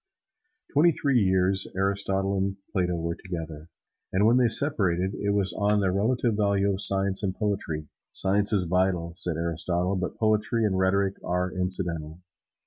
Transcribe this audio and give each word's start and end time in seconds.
Twenty 0.73 0.93
three 0.93 1.19
years 1.19 1.67
Aristotle 1.75 2.35
and 2.35 2.55
Plato 2.73 2.95
were 2.95 3.13
together, 3.13 3.69
and 4.11 4.25
when 4.25 4.37
they 4.37 4.47
separated 4.47 5.13
it 5.13 5.29
was 5.31 5.53
on 5.53 5.79
the 5.79 5.91
relative 5.91 6.33
value 6.35 6.71
of 6.73 6.81
science 6.81 7.21
and 7.21 7.35
poetry. 7.35 7.87
"Science 8.11 8.51
is 8.51 8.63
vital," 8.63 9.13
said 9.13 9.37
Aristotle; 9.37 9.95
"but 9.95 10.17
poetry 10.17 10.65
and 10.65 10.75
rhetoric 10.75 11.17
are 11.23 11.51
incidental." 11.53 12.19